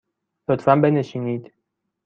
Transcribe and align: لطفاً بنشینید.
لطفاً 0.49 0.75
بنشینید. 0.75 1.53